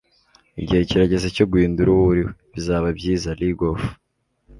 igihe 0.61 0.81
kirageze 0.89 1.27
cyo 1.35 1.45
guhindura 1.51 1.89
uwo 1.91 2.05
uriwe 2.11 2.31
bizaba 2.53 2.87
byiza- 2.97 3.29
lee 3.39 3.55
goff 3.59 3.83